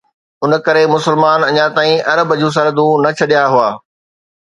ان 0.43 0.51
ڪري 0.65 0.83
مسلمان 0.95 1.39
اڃا 1.47 1.65
تائين 1.75 1.99
عرب 2.11 2.29
جون 2.39 2.51
سرحدون 2.57 2.93
نه 3.03 3.09
ڇڏيا 3.19 3.43
هئا. 3.53 3.69